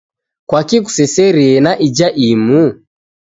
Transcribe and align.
Kwaki 0.47 0.77
kuseserie 0.85 1.53
na 1.65 1.71
ija 1.87 2.07
imu 2.29 2.61